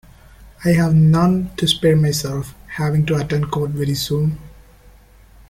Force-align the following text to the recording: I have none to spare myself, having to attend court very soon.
I 0.65 0.69
have 0.69 0.95
none 0.95 1.51
to 1.57 1.67
spare 1.67 1.95
myself, 1.95 2.55
having 2.65 3.05
to 3.05 3.17
attend 3.17 3.51
court 3.51 3.69
very 3.69 3.93
soon. 3.93 4.39